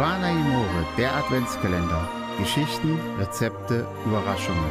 [0.00, 2.08] Amore, der Adventskalender.
[2.38, 4.70] Geschichten, Rezepte, Überraschungen.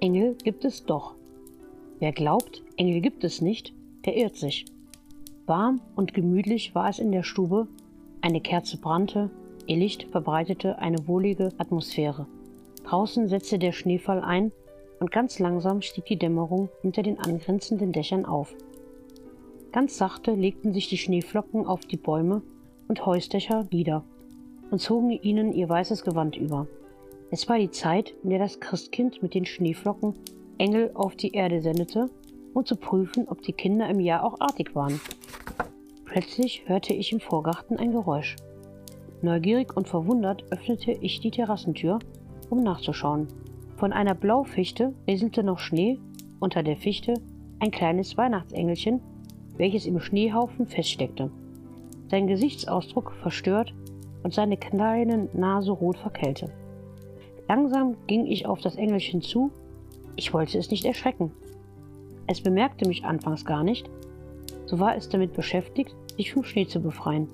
[0.00, 1.14] Engel gibt es doch.
[2.00, 3.75] Wer glaubt, Engel gibt es nicht,
[4.06, 4.64] der irrt sich.
[5.46, 7.66] Warm und gemütlich war es in der Stube,
[8.20, 9.30] eine Kerze brannte,
[9.66, 12.26] ihr Licht verbreitete eine wohlige Atmosphäre.
[12.84, 14.52] Draußen setzte der Schneefall ein
[15.00, 18.54] und ganz langsam stieg die Dämmerung hinter den angrenzenden Dächern auf.
[19.72, 22.42] Ganz sachte legten sich die Schneeflocken auf die Bäume
[22.88, 24.04] und Häusdächer nieder
[24.70, 26.66] und zogen ihnen ihr weißes Gewand über.
[27.30, 30.14] Es war die Zeit, in der das Christkind mit den Schneeflocken
[30.58, 32.08] Engel auf die Erde sendete,
[32.56, 35.00] um zu prüfen, ob die Kinder im Jahr auch artig waren.
[36.04, 38.36] Plötzlich hörte ich im Vorgarten ein Geräusch.
[39.20, 41.98] Neugierig und verwundert öffnete ich die Terrassentür,
[42.48, 43.28] um nachzuschauen.
[43.76, 45.98] Von einer Blaufichte rieselte noch Schnee,
[46.40, 47.14] unter der Fichte
[47.58, 49.00] ein kleines Weihnachtsengelchen,
[49.56, 51.30] welches im Schneehaufen feststeckte.
[52.08, 53.74] Sein Gesichtsausdruck verstört
[54.22, 56.50] und seine kleine Nase rot verkälte.
[57.48, 59.50] Langsam ging ich auf das Engelchen zu
[60.16, 61.30] ich wollte es nicht erschrecken.
[62.26, 63.88] Es bemerkte mich anfangs gar nicht,
[64.66, 67.28] so war es damit beschäftigt, sich vom Schnee zu befreien.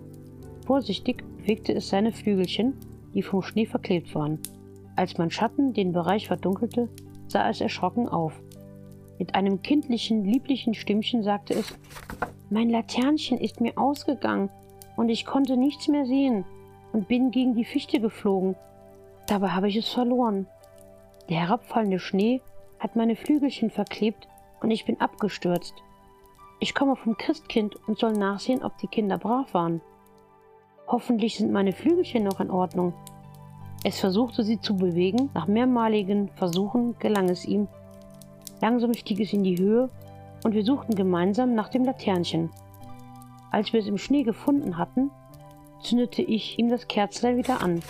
[0.67, 2.75] Vorsichtig bewegte es seine Flügelchen,
[3.15, 4.39] die vom Schnee verklebt waren.
[4.97, 6.89] Als mein Schatten den Bereich verdunkelte,
[7.27, 8.41] sah es erschrocken auf.
[9.19, 11.79] Mit einem kindlichen, lieblichen Stimmchen sagte es,
[12.51, 14.51] Mein Laternchen ist mir ausgegangen
[14.97, 16.45] und ich konnte nichts mehr sehen
[16.93, 18.57] und bin gegen die Fichte geflogen.
[19.27, 20.47] Dabei habe ich es verloren.
[21.31, 22.42] Der herabfallende Schnee
[22.79, 24.29] hat meine Flügelchen verklebt
[24.62, 25.74] und ich bin abgestürzt.
[26.61, 29.80] Ich komme vom Christkind und soll nachsehen, ob die Kinder brav waren.
[30.86, 32.92] Hoffentlich sind meine Flügelchen noch in Ordnung.
[33.84, 37.67] Es versuchte sie zu bewegen, nach mehrmaligen Versuchen gelang es ihm.
[38.61, 39.90] Langsam stieg es in die Höhe
[40.45, 42.51] und wir suchten gemeinsam nach dem Laternchen.
[43.51, 45.11] Als wir es im Schnee gefunden hatten,
[45.83, 47.83] zündete ich ihm das Kerzlein wieder an.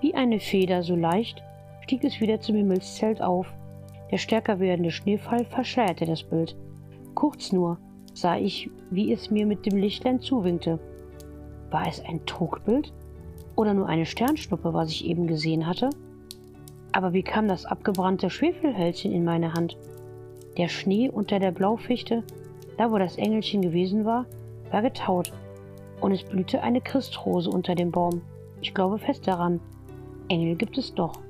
[0.00, 1.42] Wie eine Feder so leicht
[1.80, 3.46] stieg es wieder zum Himmelszelt auf.
[4.10, 6.56] Der stärker werdende Schneefall verschleierte das Bild.
[7.14, 7.78] Kurz nur
[8.12, 10.78] sah ich, wie es mir mit dem Lichtlein zuwinkte.
[11.70, 12.92] War es ein Trugbild?
[13.56, 15.90] Oder nur eine Sternschnuppe, was ich eben gesehen hatte?
[16.92, 19.76] Aber wie kam das abgebrannte Schwefelhölzchen in meine Hand?
[20.56, 22.22] Der Schnee unter der Blaufichte,
[22.78, 24.26] da wo das Engelchen gewesen war,
[24.70, 25.32] war getaut.
[26.00, 28.22] Und es blühte eine Christrose unter dem Baum.
[28.60, 29.60] Ich glaube fest daran.
[30.28, 31.20] Engel gibt es doch.